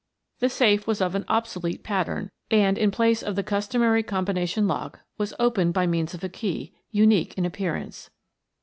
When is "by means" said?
5.75-6.15